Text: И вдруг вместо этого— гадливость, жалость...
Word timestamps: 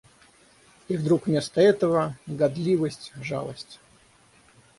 И 0.87 0.97
вдруг 0.97 1.27
вместо 1.27 1.61
этого— 1.61 2.17
гадливость, 2.25 3.11
жалость... 3.21 3.79